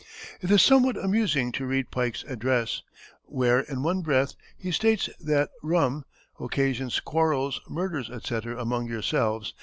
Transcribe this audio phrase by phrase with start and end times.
[0.41, 2.81] It is somewhat amusing to read Pike's address,
[3.21, 6.05] where in one breath he states that rum
[6.39, 9.53] "occasions quarrels, murders, etc., among yourselves.